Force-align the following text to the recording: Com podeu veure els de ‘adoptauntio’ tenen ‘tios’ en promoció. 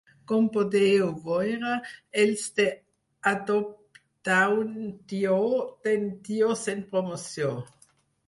Com 0.29 0.45
podeu 0.53 1.09
veure 1.25 1.73
els 2.21 2.45
de 2.59 2.65
‘adoptauntio’ 3.33 5.37
tenen 5.89 6.09
‘tios’ 6.31 6.65
en 6.77 6.81
promoció. 6.95 7.53